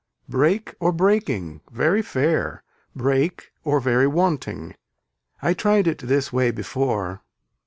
[0.27, 2.63] Break or breaking, very fair,
[2.95, 4.73] break or very wanting.
[5.43, 7.21] I tried it this way before.